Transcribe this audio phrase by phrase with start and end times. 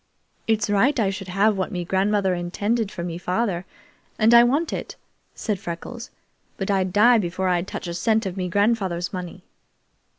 [0.47, 3.67] "It's right I should have what me grandmother intinded for me father,
[4.17, 4.95] and I want it,"
[5.35, 6.09] said Freckles,
[6.57, 9.43] "but I'd die before I'd touch a cent of me grandfather's money!"